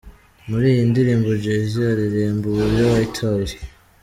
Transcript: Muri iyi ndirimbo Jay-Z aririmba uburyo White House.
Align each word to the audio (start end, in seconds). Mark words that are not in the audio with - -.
Muri 0.49 0.65
iyi 0.73 0.83
ndirimbo 0.91 1.29
Jay-Z 1.43 1.73
aririmba 1.91 2.45
uburyo 2.49 2.83
White 2.93 3.19
House. 3.25 3.55